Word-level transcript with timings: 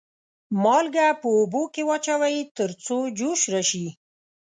مالګه 0.63 1.07
په 1.21 1.27
اوبو 1.37 1.63
کې 1.73 1.81
واچوئ 1.89 2.37
تر 2.57 2.69
څو 2.85 2.97
جوش 3.17 3.41
راشي. 3.53 3.87